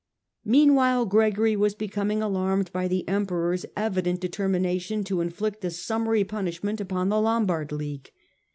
[0.45, 6.81] Meanwhile Gregory was becoming alarmed by the Emperor's evident determination to inflict a summary punishment
[6.81, 8.09] upon the Lombard League.